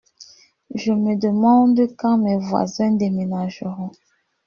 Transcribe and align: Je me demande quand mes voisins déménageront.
Je 0.73 0.93
me 0.93 1.13
demande 1.15 1.79
quand 1.95 2.17
mes 2.17 2.39
voisins 2.39 2.89
déménageront. 2.93 3.91